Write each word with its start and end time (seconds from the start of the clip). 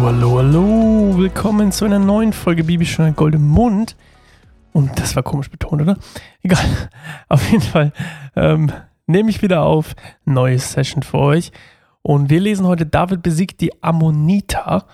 Hallo, 0.00 0.08
hallo, 0.08 0.38
hallo. 0.38 1.18
Willkommen 1.18 1.72
zu 1.72 1.84
einer 1.84 1.98
neuen 1.98 2.32
Folge 2.32 2.64
Bibelstunde 2.64 3.12
Gold 3.12 3.34
im 3.34 3.46
Mund. 3.46 3.96
Und 4.72 4.98
das 4.98 5.14
war 5.14 5.22
komisch 5.22 5.50
betont, 5.50 5.82
oder? 5.82 5.98
Egal. 6.42 6.64
Auf 7.28 7.50
jeden 7.50 7.62
Fall 7.62 7.92
ähm, 8.34 8.72
nehme 9.06 9.28
ich 9.28 9.42
wieder 9.42 9.60
auf. 9.62 9.94
Neue 10.24 10.58
Session 10.58 11.02
für 11.02 11.18
euch. 11.18 11.52
Und 12.00 12.30
wir 12.30 12.40
lesen 12.40 12.66
heute 12.66 12.86
David 12.86 13.22
besiegt 13.22 13.60
die 13.60 13.82
Ammoniter. 13.82 14.86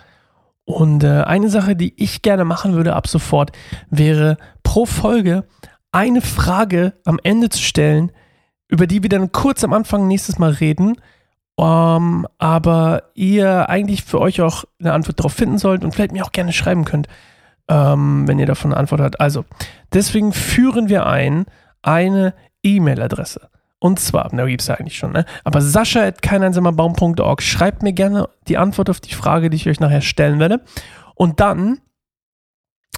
Und 0.64 1.04
äh, 1.04 1.22
eine 1.22 1.50
Sache, 1.50 1.76
die 1.76 1.94
ich 2.02 2.22
gerne 2.22 2.44
machen 2.44 2.72
würde 2.72 2.96
ab 2.96 3.06
sofort, 3.06 3.52
wäre 3.90 4.38
pro 4.64 4.86
Folge 4.86 5.44
eine 5.92 6.20
Frage 6.20 6.94
am 7.04 7.20
Ende 7.22 7.48
zu 7.48 7.62
stellen, 7.62 8.10
über 8.66 8.88
die 8.88 9.04
wir 9.04 9.08
dann 9.08 9.30
kurz 9.30 9.62
am 9.62 9.72
Anfang 9.72 10.08
nächstes 10.08 10.40
Mal 10.40 10.50
reden 10.50 10.96
um, 11.56 11.64
ähm, 11.64 12.26
aber 12.38 13.04
ihr 13.14 13.70
eigentlich 13.70 14.04
für 14.04 14.20
euch 14.20 14.42
auch 14.42 14.64
eine 14.78 14.92
Antwort 14.92 15.18
darauf 15.18 15.32
finden 15.32 15.58
sollt 15.58 15.84
und 15.84 15.94
vielleicht 15.94 16.12
mir 16.12 16.24
auch 16.24 16.32
gerne 16.32 16.52
schreiben 16.52 16.84
könnt, 16.84 17.08
ähm, 17.68 18.28
wenn 18.28 18.38
ihr 18.38 18.46
davon 18.46 18.72
eine 18.72 18.80
Antwort 18.80 19.00
habt. 19.00 19.20
Also, 19.20 19.44
deswegen 19.92 20.32
führen 20.32 20.88
wir 20.88 21.06
ein 21.06 21.46
eine 21.82 22.34
E-Mail-Adresse. 22.62 23.48
Und 23.78 24.00
zwar, 24.00 24.28
na, 24.32 24.46
gibt 24.46 24.62
es 24.62 24.68
ja 24.68 24.74
eigentlich 24.74 24.96
schon, 24.98 25.12
ne? 25.12 25.24
Aber 25.44 25.60
sascha.keineinsamerbaum.org. 25.60 27.42
Schreibt 27.42 27.82
mir 27.82 27.92
gerne 27.92 28.28
die 28.48 28.58
Antwort 28.58 28.90
auf 28.90 29.00
die 29.00 29.14
Frage, 29.14 29.50
die 29.50 29.56
ich 29.56 29.68
euch 29.68 29.80
nachher 29.80 30.00
stellen 30.00 30.40
werde. 30.40 30.62
Und 31.14 31.40
dann 31.40 31.78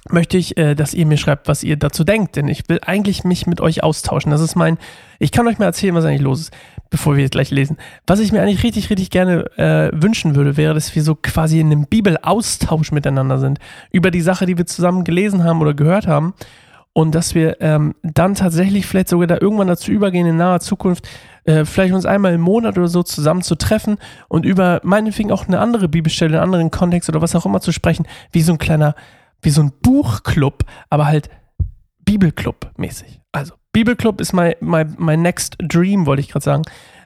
möchte 0.08 0.38
ich, 0.38 0.56
äh, 0.56 0.74
dass 0.74 0.94
ihr 0.94 1.06
mir 1.06 1.18
schreibt, 1.18 1.48
was 1.48 1.62
ihr 1.62 1.76
dazu 1.76 2.04
denkt, 2.04 2.36
denn 2.36 2.48
ich 2.48 2.68
will 2.68 2.80
eigentlich 2.84 3.24
mich 3.24 3.46
mit 3.46 3.60
euch 3.60 3.82
austauschen. 3.82 4.30
Das 4.30 4.40
ist 4.40 4.54
mein, 4.54 4.78
ich 5.18 5.32
kann 5.32 5.46
euch 5.48 5.58
mal 5.58 5.66
erzählen, 5.66 5.94
was 5.94 6.04
eigentlich 6.04 6.22
los 6.22 6.40
ist, 6.40 6.52
bevor 6.90 7.16
wir 7.16 7.22
jetzt 7.22 7.32
gleich 7.32 7.50
lesen. 7.50 7.76
Was 8.06 8.20
ich 8.20 8.32
mir 8.32 8.42
eigentlich 8.42 8.62
richtig, 8.62 8.90
richtig 8.90 9.10
gerne 9.10 9.44
äh, 9.56 9.90
wünschen 9.92 10.34
würde, 10.34 10.56
wäre, 10.56 10.74
dass 10.74 10.94
wir 10.94 11.02
so 11.02 11.14
quasi 11.14 11.60
in 11.60 11.72
einem 11.72 11.86
Bibelaustausch 11.86 12.92
miteinander 12.92 13.38
sind 13.38 13.58
über 13.90 14.10
die 14.10 14.20
Sache, 14.20 14.46
die 14.46 14.58
wir 14.58 14.66
zusammen 14.66 15.04
gelesen 15.04 15.44
haben 15.44 15.60
oder 15.60 15.74
gehört 15.74 16.06
haben 16.06 16.34
und 16.92 17.14
dass 17.14 17.34
wir 17.34 17.60
ähm, 17.60 17.94
dann 18.02 18.34
tatsächlich 18.34 18.86
vielleicht 18.86 19.08
sogar 19.08 19.26
da 19.26 19.38
irgendwann 19.40 19.68
dazu 19.68 19.90
übergehen, 19.90 20.26
in 20.26 20.36
naher 20.36 20.60
Zukunft 20.60 21.08
äh, 21.44 21.64
vielleicht 21.64 21.94
uns 21.94 22.06
einmal 22.06 22.34
im 22.34 22.40
Monat 22.40 22.76
oder 22.76 22.88
so 22.88 23.02
zusammen 23.02 23.42
zu 23.42 23.54
treffen 23.54 23.98
und 24.28 24.44
über 24.44 24.80
meinetwegen 24.82 25.30
auch 25.30 25.46
eine 25.46 25.60
andere 25.60 25.88
Bibelstelle, 25.88 26.38
einen 26.38 26.44
anderen 26.54 26.70
Kontext 26.70 27.08
oder 27.08 27.22
was 27.22 27.36
auch 27.36 27.46
immer 27.46 27.60
zu 27.60 27.72
sprechen, 27.72 28.06
wie 28.32 28.42
so 28.42 28.52
ein 28.52 28.58
kleiner 28.58 28.94
wie 29.42 29.50
so 29.50 29.62
ein 29.62 29.72
Buchclub, 29.82 30.64
aber 30.90 31.06
halt 31.06 31.30
Bibelclub 32.04 32.72
mäßig. 32.76 33.20
Also 33.32 33.54
Bibelclub 33.78 34.20
ist 34.20 34.32
mein, 34.32 34.54
mein, 34.58 34.96
mein 34.98 35.22
next 35.22 35.56
dream, 35.60 36.04
wollte 36.04 36.18
ich 36.18 36.30
gerade 36.30 36.44
sagen. 36.44 36.62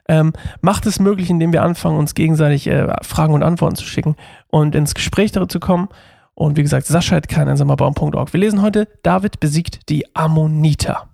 Ähm, 0.09 0.33
macht 0.61 0.87
es 0.87 0.99
möglich, 0.99 1.29
indem 1.29 1.53
wir 1.53 1.61
anfangen, 1.61 1.99
uns 1.99 2.15
gegenseitig 2.15 2.65
äh, 2.65 2.91
Fragen 3.03 3.35
und 3.35 3.43
Antworten 3.43 3.75
zu 3.75 3.85
schicken 3.85 4.15
und 4.47 4.73
ins 4.73 4.95
Gespräch 4.95 5.31
darüber 5.31 5.49
zu 5.49 5.59
kommen. 5.59 5.89
Und 6.33 6.57
wie 6.57 6.63
gesagt, 6.63 6.87
Sascha 6.87 7.15
hat 7.15 7.27
kein 7.27 7.47
einsamerbaum.org. 7.47 8.33
Wir 8.33 8.39
lesen 8.39 8.63
heute, 8.63 8.87
David 9.03 9.39
besiegt 9.39 9.87
die 9.89 10.15
Ammoniter. 10.15 11.09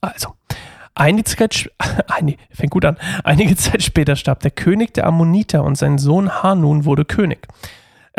Also, 0.00 0.28
einige 0.94 1.24
Zeit, 1.24 1.72
einige, 2.06 2.38
fängt 2.52 2.70
gut 2.70 2.84
an. 2.84 2.96
Einige 3.24 3.56
Zeit 3.56 3.82
später 3.82 4.14
starb 4.14 4.38
der 4.38 4.52
König 4.52 4.94
der 4.94 5.08
Ammoniter 5.08 5.64
und 5.64 5.76
sein 5.76 5.98
Sohn 5.98 6.40
Hanun 6.44 6.84
wurde 6.84 7.04
König. 7.04 7.48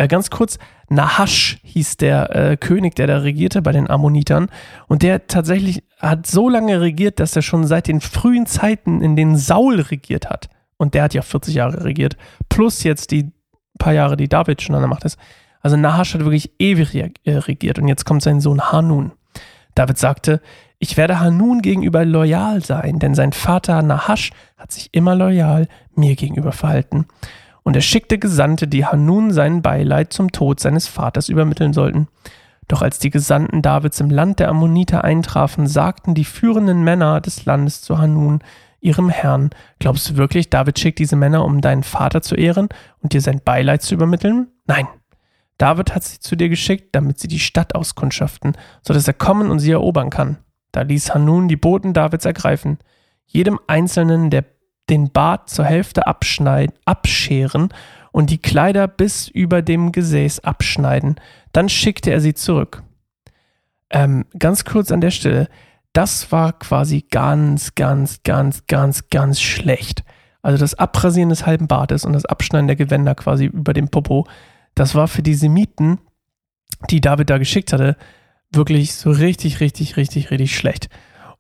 Äh, 0.02 0.08
ganz 0.08 0.32
kurz, 0.32 0.58
Nahasch 0.90 1.60
hieß 1.62 1.98
der 1.98 2.36
äh, 2.36 2.58
König, 2.58 2.96
der 2.96 3.06
da 3.06 3.20
regierte 3.20 3.62
bei 3.62 3.72
den 3.72 3.88
Ammonitern. 3.88 4.48
Und 4.88 5.04
der 5.04 5.28
tatsächlich 5.28 5.84
hat 6.00 6.26
so 6.26 6.50
lange 6.50 6.82
regiert, 6.82 7.20
dass 7.20 7.36
er 7.36 7.44
schon 7.44 7.68
seit 7.68 7.88
den 7.88 8.02
frühen 8.02 8.48
Zeiten, 8.48 9.02
in 9.02 9.16
denen 9.16 9.38
Saul 9.38 9.80
regiert 9.80 10.28
hat, 10.28 10.50
und 10.78 10.96
der 10.96 11.04
hat 11.04 11.14
ja 11.14 11.22
40 11.22 11.54
Jahre 11.54 11.84
regiert, 11.84 12.18
plus 12.50 12.82
jetzt 12.82 13.12
die 13.12 13.32
paar 13.78 13.94
Jahre, 13.94 14.18
die 14.18 14.28
David 14.28 14.64
schon 14.64 14.74
an 14.74 14.82
der 14.82 14.90
Macht 14.90 15.06
ist. 15.06 15.20
Also 15.62 15.78
Nahasch 15.78 16.16
hat 16.16 16.22
wirklich 16.22 16.52
ewig 16.58 16.96
äh, 16.96 17.38
regiert. 17.38 17.78
Und 17.78 17.88
jetzt 17.88 18.04
kommt 18.04 18.24
sein 18.24 18.42
Sohn 18.42 18.72
Hanun. 18.72 19.12
David 19.76 20.00
sagte, 20.00 20.42
ich 20.80 20.98
werde 20.98 21.20
Hanun 21.20 21.62
gegenüber 21.62 22.06
loyal 22.06 22.64
sein, 22.64 22.98
denn 22.98 23.14
sein 23.14 23.34
Vater 23.34 23.84
Nahasch 23.84 24.32
hat 24.58 24.72
sich 24.72 24.90
immer 24.94 25.14
loyal 25.14 25.68
mir 25.94 26.16
gegenüber 26.16 26.54
verhalten 26.54 27.06
und 27.64 27.76
er 27.76 27.82
schickte 27.82 28.18
Gesandte, 28.18 28.68
die 28.68 28.86
Hanun 28.86 29.32
sein 29.32 29.62
Beileid 29.62 30.14
zum 30.14 30.32
Tod 30.32 30.60
seines 30.60 30.88
Vaters 30.88 31.30
übermitteln 31.30 31.74
sollten. 31.74 32.08
Doch 32.68 32.82
als 32.82 33.00
die 33.00 33.10
Gesandten 33.10 33.62
Davids 33.62 34.00
im 34.00 34.10
Land 34.10 34.40
der 34.40 34.50
Ammoniter 34.50 35.04
eintrafen, 35.04 35.68
sagten 35.68 36.16
die 36.16 36.26
führenden 36.26 36.84
Männer 36.84 37.22
des 37.22 37.46
Landes 37.46 37.82
zu 37.82 37.98
Hanun, 37.98 38.40
ihrem 38.80 39.10
Herrn, 39.10 39.52
glaubst 39.80 40.10
du 40.10 40.18
wirklich, 40.18 40.50
David 40.50 40.80
schickt 40.80 41.00
diese 41.00 41.16
Männer, 41.16 41.46
um 41.46 41.62
deinen 41.62 41.84
Vater 41.84 42.22
zu 42.22 42.36
ehren 42.36 42.70
und 43.00 43.14
dir 43.14 43.22
sein 43.22 43.42
Beileid 43.44 43.82
zu 43.82 43.94
übermitteln? 43.94 44.48
Nein. 44.66 44.88
David 45.58 45.94
hat 45.94 46.04
sie 46.04 46.20
zu 46.20 46.36
dir 46.36 46.50
geschickt, 46.50 46.96
damit 46.96 47.20
sie 47.20 47.28
die 47.28 47.40
Stadt 47.40 47.76
auskundschaften, 47.76 48.58
so 48.82 48.96
dass 48.96 49.08
er 49.08 49.14
kommen 49.14 49.52
und 49.52 49.60
sie 49.60 49.72
erobern 49.72 50.10
kann. 50.10 50.38
Da 50.72 50.82
ließ 50.82 51.14
Hanun 51.14 51.48
die 51.48 51.58
Boten 51.58 51.94
Davids 51.94 52.26
ergreifen. 52.26 52.80
Jedem 53.26 53.60
Einzelnen 53.68 54.32
der 54.32 54.46
den 54.90 55.12
Bart 55.12 55.50
zur 55.50 55.66
Hälfte 55.66 56.08
abschneiden, 56.08 56.76
abscheren 56.86 57.70
und 58.12 58.30
die 58.30 58.42
Kleider 58.42 58.88
bis 58.88 59.28
über 59.28 59.62
dem 59.62 59.92
Gesäß 59.92 60.42
abschneiden. 60.42 61.16
Dann 61.54 61.70
schickte 61.70 62.12
er 62.12 62.22
sie 62.22 62.34
zurück. 62.34 62.84
Ähm, 63.90 64.26
ganz 64.38 64.66
kurz 64.66 64.92
an 64.92 65.02
der 65.02 65.12
Stelle, 65.12 65.48
das 65.94 66.32
war 66.32 66.54
quasi 66.54 67.06
ganz, 67.10 67.76
ganz, 67.76 68.24
ganz, 68.24 68.66
ganz, 68.68 69.10
ganz 69.10 69.42
schlecht. 69.42 70.04
Also 70.42 70.58
das 70.58 70.76
Abrasieren 70.76 71.30
des 71.30 71.46
halben 71.46 71.68
Bartes 71.68 72.06
und 72.06 72.14
das 72.14 72.26
Abschneiden 72.26 72.68
der 72.68 72.76
Gewänder 72.76 73.16
quasi 73.16 73.46
über 73.46 73.74
dem 73.74 73.90
Popo, 73.90 74.28
das 74.76 74.96
war 74.96 75.08
für 75.08 75.22
die 75.22 75.36
Semiten, 75.36 76.00
die 76.90 77.02
David 77.02 77.30
da 77.30 77.38
geschickt 77.38 77.74
hatte, 77.74 77.98
wirklich 78.52 78.94
so 78.94 79.12
richtig, 79.12 79.60
richtig, 79.60 79.98
richtig, 79.98 80.32
richtig 80.32 80.56
schlecht. 80.56 80.90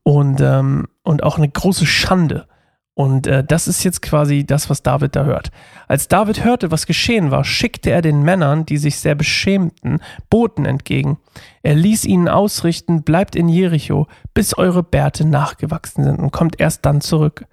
Und, 0.04 0.42
ähm, 0.42 0.88
und 1.04 1.24
auch 1.24 1.38
eine 1.38 1.50
große 1.50 1.86
Schande. 1.86 2.48
Und 2.94 3.26
äh, 3.26 3.44
das 3.44 3.68
ist 3.68 3.84
jetzt 3.84 4.02
quasi 4.02 4.46
das, 4.46 4.70
was 4.70 4.84
David 4.84 5.16
da 5.16 5.24
hört. 5.24 5.52
Als 5.88 6.08
David 6.08 6.44
hörte, 6.44 6.72
was 6.72 6.86
geschehen 6.86 7.32
war, 7.32 7.44
schickte 7.46 7.90
er 7.90 8.02
den 8.02 8.22
Männern, 8.22 8.66
die 8.66 8.78
sich 8.78 9.00
sehr 9.00 9.16
beschämten, 9.16 10.00
Boten 10.30 10.66
entgegen. 10.66 11.18
Er 11.64 11.76
ließ 11.76 12.06
ihnen 12.06 12.28
ausrichten, 12.28 13.04
bleibt 13.04 13.36
in 13.36 13.48
Jericho, 13.48 14.08
bis 14.34 14.58
eure 14.58 14.84
Bärte 14.84 15.26
nachgewachsen 15.26 16.04
sind 16.04 16.20
und 16.20 16.32
kommt 16.32 16.60
erst 16.60 16.86
dann 16.86 17.00
zurück. 17.00 17.46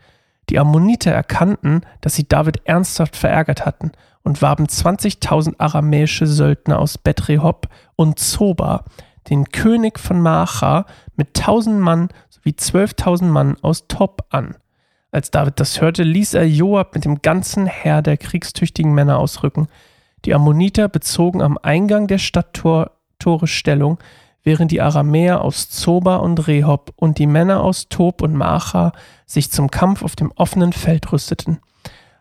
Die 0.50 0.58
Ammoniter 0.58 1.12
erkannten, 1.12 1.82
dass 2.00 2.14
sie 2.14 2.26
David 2.26 2.62
ernsthaft 2.64 3.16
verärgert 3.16 3.64
hatten 3.64 3.92
und 4.22 4.42
warben 4.42 4.66
20.000 4.66 5.54
aramäische 5.58 6.26
Söldner 6.26 6.78
aus 6.78 6.98
Bethrehob 6.98 7.68
und 7.96 8.18
Zoba, 8.18 8.84
den 9.30 9.50
König 9.50 10.00
von 10.00 10.20
Maacha, 10.20 10.86
mit 11.16 11.38
1000 11.38 11.78
Mann 11.78 12.08
sowie 12.28 12.50
12.000 12.50 13.24
Mann 13.24 13.56
aus 13.62 13.86
Tob 13.88 14.26
an. 14.30 14.56
Als 15.10 15.30
David 15.30 15.58
das 15.58 15.80
hörte, 15.80 16.02
ließ 16.02 16.34
er 16.34 16.46
Joab 16.46 16.94
mit 16.94 17.04
dem 17.04 17.22
ganzen 17.22 17.66
Heer 17.66 18.02
der 18.02 18.18
kriegstüchtigen 18.18 18.92
Männer 18.92 19.18
ausrücken. 19.18 19.68
Die 20.24 20.34
Ammoniter 20.34 20.88
bezogen 20.88 21.40
am 21.40 21.58
Eingang 21.62 22.06
der 22.06 22.18
Stadttore 22.18 22.90
Stellung, 23.44 23.98
während 24.42 24.70
die 24.70 24.80
Aramäer 24.80 25.40
aus 25.40 25.70
Zoba 25.70 26.16
und 26.16 26.46
Rehob 26.46 26.92
und 26.96 27.18
die 27.18 27.26
Männer 27.26 27.62
aus 27.62 27.88
Tob 27.88 28.22
und 28.22 28.34
Maacha 28.34 28.92
sich 29.26 29.50
zum 29.50 29.70
Kampf 29.70 30.02
auf 30.02 30.14
dem 30.14 30.32
offenen 30.32 30.72
Feld 30.72 31.10
rüsteten. 31.12 31.58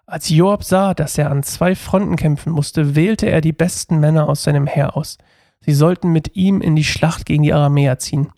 Als 0.05 0.29
Joab 0.29 0.63
sah, 0.63 0.93
dass 0.93 1.17
er 1.17 1.29
an 1.29 1.43
zwei 1.43 1.75
Fronten 1.75 2.15
kämpfen 2.15 2.53
musste, 2.53 2.95
wählte 2.95 3.25
er 3.25 3.41
die 3.41 3.51
besten 3.51 3.99
Männer 3.99 4.29
aus 4.29 4.43
seinem 4.43 4.65
Heer 4.65 4.95
aus. 4.95 5.17
Sie 5.59 5.73
sollten 5.73 6.13
mit 6.13 6.37
ihm 6.37 6.61
in 6.61 6.77
die 6.77 6.85
Schlacht 6.85 7.25
gegen 7.25 7.43
die 7.43 7.53
Aramäer 7.53 7.99
ziehen. 7.99 8.29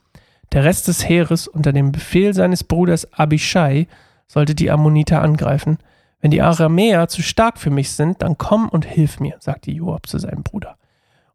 Der 0.51 0.63
Rest 0.63 0.87
des 0.87 1.07
Heeres 1.07 1.47
unter 1.47 1.71
dem 1.71 1.91
Befehl 1.91 2.33
seines 2.33 2.63
Bruders 2.63 3.13
Abishai 3.13 3.87
sollte 4.29 4.55
die 4.55 4.71
Ammoniter 4.71 5.21
angreifen. 5.21 5.79
Wenn 6.21 6.31
die 6.31 6.41
Aramäer 6.41 7.09
zu 7.09 7.21
stark 7.21 7.57
für 7.57 7.69
mich 7.71 7.91
sind, 7.91 8.21
dann 8.21 8.37
komm 8.37 8.69
und 8.69 8.85
hilf 8.85 9.19
mir, 9.19 9.35
sagte 9.39 9.71
Joab 9.71 10.07
zu 10.07 10.19
seinem 10.19 10.43
Bruder. 10.43 10.77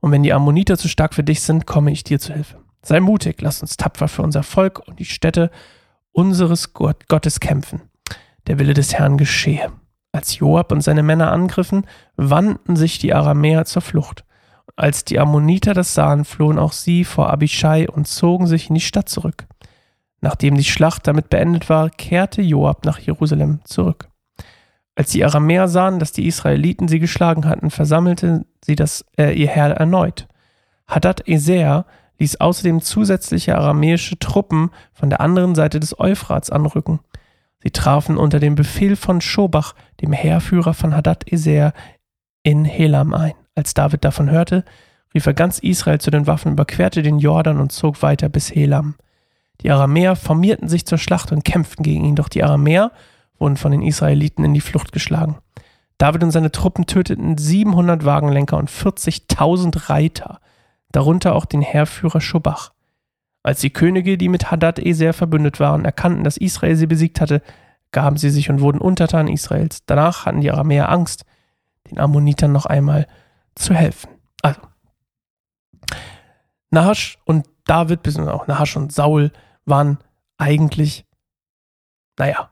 Und 0.00 0.12
wenn 0.12 0.23
die 0.23 0.32
Ammoniter 0.32 0.79
zu 0.79 0.88
stark 0.88 1.14
für 1.14 1.25
dich 1.25 1.43
sind, 1.43 1.67
komme 1.67 1.91
ich 1.91 2.05
dir 2.05 2.19
zu 2.19 2.32
Hilfe. 2.32 2.58
Sei 2.82 3.00
mutig, 3.00 3.41
lass 3.41 3.62
uns 3.62 3.76
tapfer 3.76 4.08
für 4.08 4.23
unser 4.23 4.43
Volk 4.43 4.87
und 4.87 4.99
die 4.99 5.06
Städte 5.06 5.50
unseres 6.12 6.75
Gott, 6.75 7.08
Gottes 7.08 7.41
kämpfen. 7.41 7.82
Der 8.46 8.58
Wille 8.58 8.75
des 8.75 8.94
Herrn 8.94 9.17
geschehe. 9.17 9.73
Als 10.12 10.38
Joab 10.38 10.70
und 10.70 10.82
seine 10.82 11.02
Männer 11.02 11.32
angriffen, 11.32 11.87
wandten 12.17 12.76
sich 12.76 12.99
die 12.99 13.14
Aramäer 13.14 13.64
zur 13.64 13.82
Flucht. 13.82 14.25
Als 14.76 15.05
die 15.05 15.19
Ammoniter 15.19 15.73
das 15.75 15.94
sahen, 15.94 16.25
flohen 16.25 16.58
auch 16.58 16.73
sie 16.73 17.05
vor 17.05 17.31
Abishai 17.31 17.88
und 17.88 18.06
zogen 18.06 18.46
sich 18.46 18.69
in 18.69 18.75
die 18.75 18.81
Stadt 18.81 19.08
zurück. 19.08 19.46
Nachdem 20.24 20.54
die 20.54 20.64
Schlacht 20.64 21.06
damit 21.06 21.28
beendet 21.28 21.68
war, 21.68 21.90
kehrte 21.90 22.40
Joab 22.40 22.86
nach 22.86 22.98
Jerusalem 22.98 23.60
zurück. 23.64 24.08
Als 24.94 25.10
die 25.10 25.22
Aramäer 25.22 25.68
sahen, 25.68 25.98
dass 25.98 26.12
die 26.12 26.26
Israeliten 26.26 26.88
sie 26.88 26.98
geschlagen 26.98 27.44
hatten, 27.44 27.68
versammelten 27.68 28.46
sie 28.64 28.74
das, 28.74 29.04
äh, 29.18 29.38
ihr 29.38 29.48
Herr 29.48 29.72
erneut. 29.72 30.26
Hadad 30.86 31.28
Eser 31.28 31.84
ließ 32.18 32.40
außerdem 32.40 32.80
zusätzliche 32.80 33.58
aramäische 33.58 34.18
Truppen 34.18 34.70
von 34.94 35.10
der 35.10 35.20
anderen 35.20 35.54
Seite 35.54 35.78
des 35.78 36.00
Euphrats 36.00 36.48
anrücken. 36.48 37.00
Sie 37.62 37.70
trafen 37.70 38.16
unter 38.16 38.40
dem 38.40 38.54
Befehl 38.54 38.96
von 38.96 39.20
Schobach, 39.20 39.74
dem 40.00 40.14
Heerführer 40.14 40.72
von 40.72 40.96
Hadad 40.96 41.30
Eser, 41.30 41.74
in 42.42 42.64
Helam 42.64 43.12
ein. 43.12 43.34
Als 43.54 43.74
David 43.74 44.06
davon 44.06 44.30
hörte, 44.30 44.64
rief 45.12 45.26
er 45.26 45.34
ganz 45.34 45.58
Israel 45.58 46.00
zu 46.00 46.10
den 46.10 46.26
Waffen, 46.26 46.52
überquerte 46.52 47.02
den 47.02 47.18
Jordan 47.18 47.60
und 47.60 47.72
zog 47.72 48.00
weiter 48.00 48.30
bis 48.30 48.54
Helam. 48.54 48.94
Die 49.60 49.70
Aramäer 49.70 50.16
formierten 50.16 50.68
sich 50.68 50.86
zur 50.86 50.98
Schlacht 50.98 51.32
und 51.32 51.44
kämpften 51.44 51.82
gegen 51.82 52.04
ihn, 52.04 52.16
doch 52.16 52.28
die 52.28 52.44
Aramäer 52.44 52.92
wurden 53.38 53.56
von 53.56 53.72
den 53.72 53.82
Israeliten 53.82 54.44
in 54.44 54.54
die 54.54 54.60
Flucht 54.60 54.92
geschlagen. 54.92 55.38
David 55.98 56.22
und 56.24 56.30
seine 56.32 56.50
Truppen 56.50 56.86
töteten 56.86 57.38
700 57.38 58.04
Wagenlenker 58.04 58.56
und 58.56 58.70
40.000 58.70 59.88
Reiter, 59.88 60.40
darunter 60.92 61.34
auch 61.34 61.44
den 61.44 61.62
Heerführer 61.62 62.20
Schobach. 62.20 62.72
Als 63.42 63.60
die 63.60 63.70
Könige, 63.70 64.16
die 64.18 64.28
mit 64.28 64.50
Hadad-Eser 64.50 65.12
verbündet 65.12 65.60
waren, 65.60 65.84
erkannten, 65.84 66.24
dass 66.24 66.36
Israel 66.36 66.76
sie 66.76 66.86
besiegt 66.86 67.20
hatte, 67.20 67.42
gaben 67.92 68.16
sie 68.16 68.30
sich 68.30 68.50
und 68.50 68.60
wurden 68.60 68.80
Untertan 68.80 69.28
Israels. 69.28 69.84
Danach 69.86 70.26
hatten 70.26 70.40
die 70.40 70.50
Aramäer 70.50 70.90
Angst, 70.90 71.24
den 71.90 72.00
Ammonitern 72.00 72.52
noch 72.52 72.66
einmal 72.66 73.06
zu 73.54 73.74
helfen. 73.74 74.08
Also, 74.42 74.60
Nahasch 76.74 77.18
und 77.24 77.46
David, 77.64 78.02
beziehungsweise 78.02 78.34
auch 78.34 78.46
Nahasch 78.46 78.76
und 78.76 78.92
Saul, 78.92 79.32
waren 79.64 79.98
eigentlich, 80.36 81.06
naja, 82.18 82.50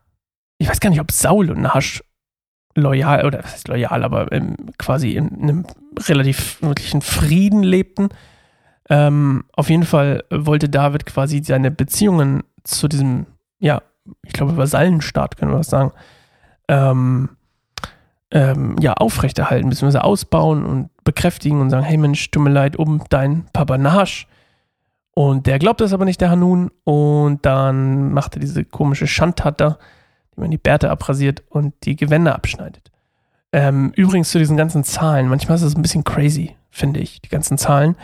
ich 0.59 0.69
weiß 0.69 0.81
gar 0.81 0.91
nicht, 0.91 1.01
ob 1.01 1.13
Saul 1.13 1.51
und 1.51 1.61
Nahasch 1.61 2.03
loyal, 2.75 3.27
oder 3.27 3.43
was 3.43 3.53
heißt 3.53 3.69
loyal, 3.69 4.03
aber 4.05 4.33
im, 4.33 4.57
quasi 4.79 5.13
in 5.13 5.43
einem 5.43 5.67
relativ 5.99 6.63
wirklichen 6.63 7.03
Frieden 7.03 7.63
lebten. 7.63 8.09
Ähm, 8.89 9.45
auf 9.53 9.69
jeden 9.69 9.85
Fall 9.85 10.25
wollte 10.31 10.69
David 10.69 11.07
quasi 11.07 11.43
seine 11.45 11.71
Beziehungen 11.71 12.45
zu 12.65 12.89
diesem, 12.89 13.27
ja, 13.59 13.83
ich 14.23 14.33
glaube, 14.33 14.57
Vasallenstaat, 14.57 15.37
können 15.37 15.53
wir 15.53 15.59
das 15.59 15.69
sagen, 15.69 15.93
ähm, 16.69 17.31
ähm, 18.33 18.77
ja, 18.81 18.95
aufrechterhalten, 18.95 19.69
beziehungsweise 19.69 20.05
ausbauen 20.05 20.65
und 20.65 20.91
bekräftigen 21.05 21.61
und 21.61 21.71
sagen, 21.71 21.85
hey 21.85 21.99
Mensch, 21.99 22.31
tut 22.31 22.43
mir 22.43 22.51
leid 22.51 22.77
um 22.77 23.03
dein 23.11 23.45
Papa 23.53 23.79
Nahasch. 23.79 24.27
Und 25.15 25.47
der 25.47 25.59
glaubt 25.59 25.83
das 25.83 25.93
aber 25.93 26.07
nicht, 26.07 26.21
der 26.23 26.31
Hanun. 26.31 26.71
Und 26.85 27.45
dann 27.45 28.13
macht 28.13 28.35
er 28.35 28.41
diese 28.41 28.65
komische 28.65 29.07
Schandtat 29.07 29.61
da, 29.61 29.79
die 30.35 30.41
man 30.41 30.51
die 30.51 30.59
Bärte 30.59 30.91
abrasiert 30.91 31.43
und 31.51 31.75
die 31.85 31.97
Gewänder 31.97 32.35
abschneidet. 32.35 32.91
Ähm, 33.53 33.93
übrigens 33.95 34.31
zu 34.31 34.39
diesen 34.39 34.57
ganzen 34.57 34.83
Zahlen, 34.83 35.29
manchmal 35.29 35.57
ist 35.57 35.65
das 35.65 35.77
ein 35.77 35.83
bisschen 35.83 36.05
crazy, 36.05 36.57
finde 36.71 37.01
ich, 37.01 37.21
die 37.21 37.29
ganzen 37.29 37.59
Zahlen. 37.59 37.97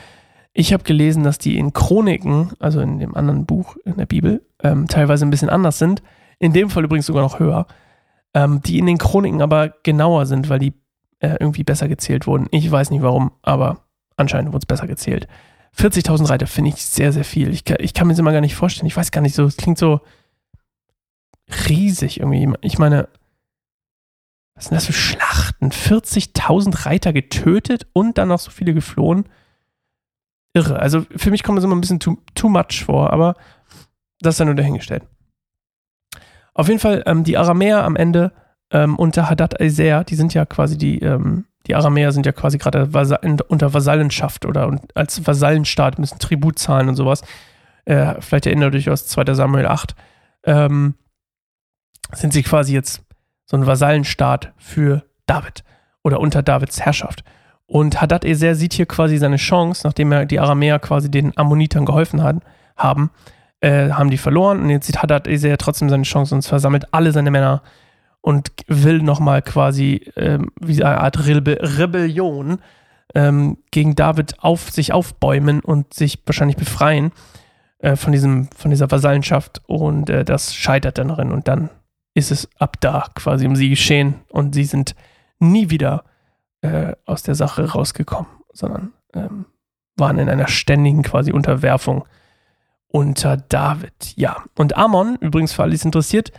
Ich 0.52 0.74
habe 0.74 0.84
gelesen, 0.84 1.22
dass 1.22 1.38
die 1.38 1.56
in 1.56 1.72
Chroniken, 1.72 2.52
also 2.58 2.80
in 2.80 2.98
dem 2.98 3.16
anderen 3.16 3.46
Buch 3.46 3.76
in 3.86 3.96
der 3.96 4.04
Bibel, 4.04 4.42
ähm, 4.62 4.88
teilweise 4.88 5.24
ein 5.24 5.30
bisschen 5.30 5.48
anders 5.48 5.78
sind. 5.78 6.02
In 6.38 6.52
dem 6.52 6.68
Fall 6.68 6.84
übrigens 6.84 7.06
sogar 7.06 7.22
noch 7.22 7.38
höher. 7.38 7.66
Ähm, 8.34 8.60
die 8.62 8.78
in 8.78 8.86
den 8.86 8.98
Chroniken 8.98 9.40
aber 9.40 9.70
genauer 9.82 10.26
sind, 10.26 10.48
weil 10.48 10.58
die 10.58 10.74
äh, 11.20 11.36
irgendwie 11.40 11.64
besser 11.64 11.88
gezählt 11.88 12.26
wurden. 12.26 12.46
Ich 12.50 12.70
weiß 12.70 12.90
nicht 12.90 13.02
warum, 13.02 13.32
aber 13.42 13.84
anscheinend 14.16 14.52
wurde 14.52 14.62
es 14.62 14.66
besser 14.66 14.86
gezählt. 14.86 15.26
40.000 15.76 16.28
Reiter 16.28 16.46
finde 16.46 16.70
ich 16.70 16.84
sehr, 16.84 17.12
sehr 17.12 17.24
viel. 17.24 17.50
Ich, 17.50 17.68
ich 17.78 17.94
kann 17.94 18.06
mir 18.06 18.12
das 18.12 18.18
immer 18.18 18.32
gar 18.32 18.40
nicht 18.40 18.54
vorstellen. 18.54 18.86
Ich 18.86 18.96
weiß 18.96 19.10
gar 19.10 19.20
nicht 19.20 19.34
so, 19.34 19.44
es 19.44 19.56
klingt 19.56 19.78
so 19.78 20.00
riesig 21.68 22.20
irgendwie. 22.20 22.52
Ich 22.60 22.78
meine, 22.78 23.08
was 24.54 24.66
sind 24.66 24.74
das 24.74 24.86
für 24.86 24.92
Schlachten? 24.92 25.70
40.000 25.70 26.86
Reiter 26.86 27.12
getötet 27.12 27.86
und 27.92 28.18
dann 28.18 28.28
noch 28.28 28.40
so 28.40 28.50
viele 28.50 28.74
geflohen. 28.74 29.28
Irre. 30.52 30.80
Also 30.80 31.06
für 31.14 31.30
mich 31.30 31.42
kommt 31.42 31.58
das 31.58 31.64
immer 31.64 31.76
ein 31.76 31.80
bisschen 31.80 32.00
too, 32.00 32.18
too 32.34 32.48
much 32.48 32.84
vor, 32.84 33.12
aber 33.12 33.36
das 34.20 34.34
ist 34.34 34.40
dann 34.40 34.48
nur 34.48 34.56
dahingestellt. 34.56 35.04
Auf 36.58 36.66
jeden 36.66 36.80
Fall, 36.80 37.04
ähm, 37.06 37.22
die 37.22 37.38
Aramäer 37.38 37.84
am 37.84 37.94
Ende 37.94 38.32
ähm, 38.72 38.96
unter 38.96 39.30
Hadad 39.30 39.60
Ezer, 39.60 40.02
die 40.02 40.16
sind 40.16 40.34
ja 40.34 40.44
quasi 40.44 40.76
die, 40.76 40.98
ähm, 40.98 41.44
die 41.68 41.76
Aramäer 41.76 42.10
sind 42.10 42.26
ja 42.26 42.32
quasi 42.32 42.58
gerade 42.58 42.88
unter 43.46 43.74
Vasallenschaft 43.74 44.44
oder 44.44 44.76
als 44.96 45.24
Vasallenstaat 45.24 46.00
müssen 46.00 46.18
Tribut 46.18 46.58
zahlen 46.58 46.88
und 46.88 46.96
sowas. 46.96 47.22
Äh, 47.84 48.20
vielleicht 48.20 48.46
erinnert 48.46 48.74
euch 48.74 48.90
aus 48.90 49.06
2. 49.06 49.34
Samuel 49.34 49.66
8. 49.66 49.94
Ähm, 50.46 50.94
sind 52.12 52.32
sie 52.32 52.42
quasi 52.42 52.74
jetzt 52.74 53.04
so 53.44 53.56
ein 53.56 53.64
Vasallenstaat 53.68 54.52
für 54.56 55.04
David 55.26 55.62
oder 56.02 56.18
unter 56.18 56.42
Davids 56.42 56.80
Herrschaft. 56.80 57.22
Und 57.66 58.00
Hadad 58.00 58.24
Ezer 58.24 58.56
sieht 58.56 58.72
hier 58.72 58.86
quasi 58.86 59.16
seine 59.18 59.36
Chance, 59.36 59.82
nachdem 59.84 60.10
er 60.10 60.26
die 60.26 60.40
Aramäer 60.40 60.80
quasi 60.80 61.08
den 61.08 61.36
Ammonitern 61.36 61.84
geholfen 61.84 62.20
hat, 62.20 62.38
haben, 62.76 63.12
äh, 63.60 63.90
haben 63.90 64.10
die 64.10 64.18
verloren. 64.18 64.60
Und 64.60 64.70
jetzt 64.70 64.86
sieht 64.86 65.02
Hadad 65.02 65.26
Ezer 65.26 65.58
trotzdem 65.58 65.88
seine 65.88 66.04
Chance 66.04 66.34
und 66.34 66.44
versammelt 66.44 66.92
alle 66.92 67.12
seine 67.12 67.30
Männer 67.30 67.62
und 68.20 68.50
will 68.66 69.02
nochmal 69.02 69.42
quasi 69.42 70.10
ähm, 70.16 70.50
wie 70.60 70.82
eine 70.82 71.00
Art 71.00 71.26
Rebe 71.26 71.58
Rebellion 71.60 72.58
ähm, 73.14 73.58
gegen 73.70 73.94
David 73.94 74.36
auf 74.40 74.70
sich 74.70 74.92
aufbäumen 74.92 75.60
und 75.60 75.94
sich 75.94 76.22
wahrscheinlich 76.26 76.56
befreien 76.56 77.12
äh, 77.78 77.96
von, 77.96 78.12
diesem, 78.12 78.48
von 78.56 78.70
dieser 78.70 78.90
Vasallenschaft. 78.90 79.62
Und 79.66 80.10
äh, 80.10 80.24
das 80.24 80.54
scheitert 80.54 80.98
dann 80.98 81.08
darin. 81.08 81.32
Und 81.32 81.48
dann 81.48 81.70
ist 82.14 82.30
es 82.30 82.48
ab 82.58 82.80
da 82.80 83.06
quasi 83.14 83.46
um 83.46 83.56
sie 83.56 83.70
geschehen 83.70 84.16
und 84.28 84.54
sie 84.54 84.64
sind 84.64 84.94
nie 85.38 85.70
wieder 85.70 86.04
äh, 86.62 86.92
aus 87.06 87.22
der 87.22 87.36
Sache 87.36 87.70
rausgekommen, 87.70 88.26
sondern 88.52 88.92
ähm, 89.14 89.46
waren 89.96 90.18
in 90.18 90.28
einer 90.28 90.48
ständigen 90.48 91.02
quasi 91.02 91.32
Unterwerfung 91.32 92.04
unter 92.88 93.36
David. 93.36 94.16
Ja, 94.16 94.44
und 94.56 94.76
Ammon, 94.76 95.16
übrigens 95.16 95.52
für 95.52 95.62
alle, 95.62 95.70
die 95.70 95.76
es 95.76 95.84
interessiert, 95.84 96.32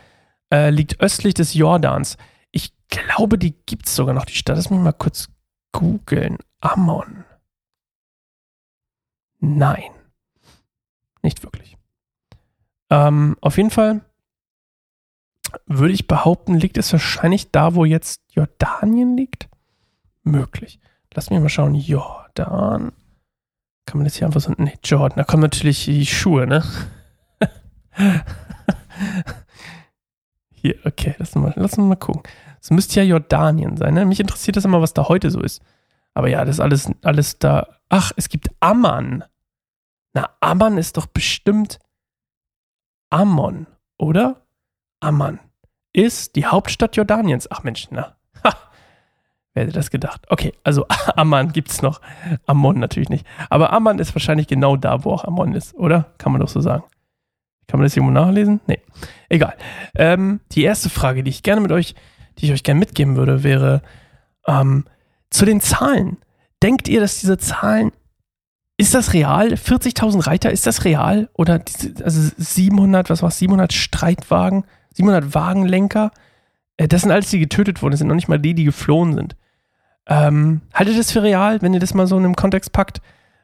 äh, 0.51 0.69
liegt 0.69 1.00
östlich 1.00 1.34
des 1.34 1.54
Jordans. 1.54 2.18
Ich 2.51 2.74
glaube, 2.90 3.38
die 3.38 3.56
gibt 3.66 3.88
es 3.88 3.96
sogar 3.96 4.13
noch, 4.13 4.25
die 4.25 4.34
Stadt. 4.34 4.57
Lass 4.57 4.69
mich 4.69 4.80
mal 4.80 4.94
kurz 4.94 5.30
googeln. 5.72 6.38
Ammon. 6.62 7.24
Nein. 9.40 9.92
Nicht 11.22 11.44
wirklich. 11.44 11.78
Ähm, 12.90 13.38
auf 13.42 13.57
jeden 13.57 13.69
Fall 13.69 14.01
würde 15.66 15.94
ich 15.94 16.07
behaupten, 16.07 16.56
liegt 16.56 16.78
es 16.78 16.92
wahrscheinlich 16.92 17.51
da, 17.51 17.75
wo 17.75 17.86
jetzt 17.86 18.22
Jordanien 18.31 19.16
liegt? 19.16 19.50
Möglich. 20.24 20.80
Lass 21.13 21.30
mich 21.30 21.40
mal 21.40 21.50
schauen. 21.50 21.75
Jordan. 21.75 22.92
Kann 23.89 23.97
man 23.97 24.06
das 24.06 24.18
hier 24.18 24.27
einfach 24.27 24.39
so. 24.39 24.53
Nee, 24.56 24.77
Jordan. 24.83 25.18
Da 25.18 25.24
kommen 25.24 25.41
natürlich 25.41 25.86
die 25.86 26.06
Schuhe, 26.06 26.45
ne? 26.45 26.63
hier, 30.53 30.75
okay. 30.86 31.15
Lass 31.17 31.36
uns 31.36 31.43
mal, 31.43 31.53
lass 31.55 31.75
mal 31.75 31.96
gucken. 31.96 32.22
Es 32.62 32.69
müsste 32.69 33.00
ja 33.00 33.03
Jordanien 33.03 33.77
sein, 33.77 33.96
ne? 33.96 34.05
Mich 34.05 34.19
interessiert 34.19 34.58
das 34.58 34.65
immer, 34.65 34.79
was 34.79 34.93
da 34.93 35.08
heute 35.08 35.31
so 35.31 35.41
ist. 35.41 35.63
Aber 36.13 36.29
ja, 36.29 36.46
das 36.46 36.58
ist 36.58 36.60
alles, 36.60 36.91
alles 37.01 37.39
da. 37.39 37.65
Ach, 37.89 38.12
es 38.15 38.29
gibt 38.29 38.51
Amman. 38.60 39.24
Na, 40.13 40.29
Amman 40.39 40.77
ist 40.77 40.96
doch 40.98 41.08
bestimmt 41.08 41.79
Ammon, 43.10 43.65
oder? 43.98 44.46
Amman 45.00 45.39
ist 45.93 46.36
die 46.36 46.46
Hauptstadt 46.46 46.96
Jordaniens. 46.96 47.50
Ach 47.50 47.63
Mensch, 47.63 47.88
na. 47.89 48.17
Ha. 48.43 48.53
Wer 49.60 49.66
hätte 49.66 49.74
das 49.74 49.92
gedacht? 49.92 50.25
Okay, 50.30 50.54
also 50.63 50.86
Amman 51.18 51.51
gibt 51.51 51.70
es 51.70 51.82
noch. 51.82 52.00
Ammon 52.46 52.80
natürlich 52.80 53.10
nicht. 53.10 53.28
Aber 53.50 53.74
Amman 53.74 54.00
ist 54.00 54.16
wahrscheinlich 54.16 54.48
genau 54.48 54.78
da, 54.78 55.04
wo 55.04 55.12
auch 55.12 55.25
Ammon 55.25 55.54
ist, 55.54 55.75
oder? 55.75 56.13
Kann 56.18 56.32
man 56.32 56.39
doch 56.39 56.48
so 56.48 56.62
sagen. 56.62 56.86
Kann 57.68 57.82
man 57.82 57.86
das 57.86 57.98
irgendwo 57.98 58.13
nachlesen? 58.13 58.62
Nee. 58.68 58.80
Egal. 59.28 59.56
Ähm, 59.96 60.39
die 60.54 60.63
erste 60.63 60.89
Frage, 60.89 61.24
die 61.24 61.30
ich 61.30 61.44
gerne 61.44 61.60
mit 61.60 61.74
euch, 61.74 61.94
die 62.38 62.46
ich 62.46 62.54
euch 62.54 62.63
gerne 62.63 62.80
mitgeben 62.80 63.18
würde, 63.18 63.44
wäre 63.44 63.82
ähm, 64.48 64.86
zu 65.30 65.44
den 65.44 65.60
Zahlen. 65.60 66.20
Denkt 66.63 66.88
ihr, 66.88 67.01
dass 67.01 67.20
diese 67.20 67.38
Zahlen, 67.38 67.92
ist 68.78 68.96
das 68.96 69.12
real? 69.12 69.56
40.000 69.56 70.25
Reiter, 70.25 70.51
ist 70.51 70.68
das 70.68 70.86
real? 70.86 71.28
Oder 71.34 71.60
diese, 71.60 72.01
also 72.06 72.32
700, 72.38 73.10
was 73.10 73.22
war 73.24 73.30
700 73.30 73.74
Streitwagen? 73.74 74.63
700 74.94 75.36
Wagenlenker. 75.36 76.12
Äh, 76.78 76.88
das 76.88 77.01
sind 77.01 77.12
alles, 77.12 77.30
die 77.30 77.39
getötet 77.39 77.82
wurden. 77.82 77.92
Das 77.92 78.00
sind 78.00 78.08
noch 78.08 78.16
nicht 78.16 78.30
mal 78.30 78.39
die, 78.39 78.54
die 78.54 78.63
geflohen 78.63 79.16
sind. 79.16 79.36
Ähm, 80.10 80.62
haltet 80.74 80.98
das 80.98 81.12
für 81.12 81.24
real, 81.24 81.62
wenn 81.62 81.74
ihr 81.74 81.80
das 81.80 81.94
mal 81.94 82.08
so 82.08 82.18
in 82.18 82.25
einem 82.25 82.36
Kontext 82.36 82.74
packt? 82.74 83.00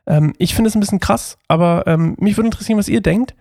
Ähm, 0.07 0.33
ich 0.37 0.55
finde 0.55 0.67
es 0.67 0.75
ein 0.75 0.79
bisschen 0.79 0.99
krass, 0.99 1.37
aber 1.47 1.83
ähm, 1.87 2.15
mich 2.19 2.35
würde 2.37 2.47
interessieren, 2.47 2.77
was 2.77 2.89
ihr 2.89 3.01
denkt. 3.01 3.35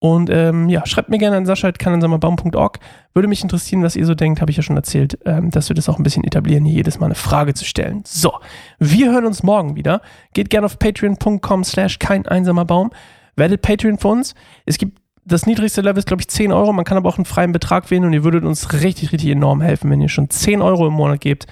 Und 0.00 0.28
ähm, 0.28 0.68
ja, 0.68 0.84
schreibt 0.84 1.08
mir 1.08 1.16
gerne 1.16 1.36
an 1.38 1.46
sascha.kanansammerbaum.org. 1.46 2.78
Würde 3.14 3.28
mich 3.28 3.42
interessieren, 3.42 3.82
was 3.82 3.96
ihr 3.96 4.04
so 4.04 4.14
denkt, 4.14 4.42
habe 4.42 4.50
ich 4.50 4.58
ja 4.58 4.62
schon 4.62 4.76
erzählt, 4.76 5.18
ähm, 5.24 5.50
dass 5.50 5.70
wir 5.70 5.76
das 5.76 5.88
auch 5.88 5.96
ein 5.98 6.02
bisschen 6.02 6.24
etablieren, 6.24 6.66
hier 6.66 6.74
jedes 6.74 6.98
Mal 6.98 7.06
eine 7.06 7.14
Frage 7.14 7.54
zu 7.54 7.64
stellen. 7.64 8.02
So, 8.04 8.34
wir 8.78 9.12
hören 9.12 9.24
uns 9.24 9.42
morgen 9.42 9.76
wieder. 9.76 10.02
Geht 10.34 10.50
gerne 10.50 10.66
auf 10.66 10.78
patreon.com 10.78 11.64
slash 11.64 11.98
kein 12.00 12.26
einsamer 12.26 12.66
Baum. 12.66 12.90
Werdet 13.36 13.62
Patreon 13.62 13.96
für 13.96 14.08
uns. 14.08 14.34
Es 14.66 14.76
gibt 14.76 15.00
das 15.24 15.46
niedrigste 15.46 15.80
Level 15.80 15.98
ist, 15.98 16.06
glaube 16.06 16.20
ich, 16.20 16.28
10 16.28 16.52
Euro. 16.52 16.72
Man 16.74 16.84
kann 16.84 16.98
aber 16.98 17.08
auch 17.08 17.16
einen 17.16 17.24
freien 17.24 17.52
Betrag 17.52 17.90
wählen 17.90 18.04
und 18.04 18.12
ihr 18.12 18.24
würdet 18.24 18.44
uns 18.44 18.74
richtig, 18.74 19.10
richtig 19.12 19.30
enorm 19.30 19.62
helfen, 19.62 19.90
wenn 19.90 20.02
ihr 20.02 20.10
schon 20.10 20.28
10 20.28 20.60
Euro 20.60 20.86
im 20.86 20.92
Monat 20.92 21.22
gebt, 21.22 21.46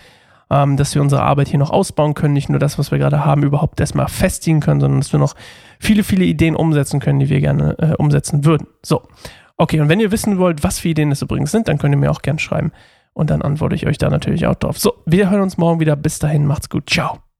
ähm, 0.53 0.77
dass 0.77 0.95
wir 0.95 1.01
unsere 1.01 1.23
Arbeit 1.23 1.49
hier 1.49 1.59
noch 1.59 1.71
ausbauen 1.71 2.13
können. 2.13 2.35
Nicht 2.35 2.51
nur 2.51 2.59
das, 2.59 2.79
was 2.79 2.91
wir 2.91 2.99
gerade 2.99 3.25
haben, 3.25 3.43
überhaupt 3.43 3.81
erstmal 3.81 4.09
festigen 4.09 4.61
können, 4.61 4.81
sondern 4.81 5.01
dass 5.01 5.13
wir 5.13 5.19
noch 5.19 5.35
viele, 5.81 6.05
viele 6.05 6.27
Ideen 6.27 6.55
umsetzen 6.55 7.01
können, 7.01 7.21
die 7.21 7.31
wir 7.31 7.41
gerne 7.41 7.77
äh, 7.79 7.95
umsetzen 7.97 8.45
würden. 8.45 8.67
So. 8.85 9.03
Okay, 9.57 9.81
und 9.81 9.89
wenn 9.89 10.01
ihr 10.01 10.13
wissen 10.13 10.39
wollt, 10.39 10.63
was 10.63 10.79
für 10.79 10.89
Ideen 10.89 11.11
das 11.11 11.23
übrigens 11.23 11.51
sind, 11.51 11.69
dann 11.69 11.79
könnt 11.79 11.95
ihr 11.95 11.99
mir 11.99 12.11
auch 12.11 12.23
gerne 12.23 12.39
schreiben. 12.39 12.73
Und 13.15 13.31
dann 13.31 13.43
antworte 13.43 13.75
ich 13.75 13.87
euch 13.87 13.99
da 13.99 14.11
natürlich 14.11 14.47
auch 14.47 14.55
drauf. 14.55 14.79
So, 14.79 14.95
wir 15.07 15.31
hören 15.31 15.43
uns 15.43 15.57
morgen 15.59 15.81
wieder. 15.81 15.97
Bis 15.97 16.19
dahin, 16.19 16.47
macht's 16.47 16.69
gut. 16.69 16.89
Ciao. 16.89 17.32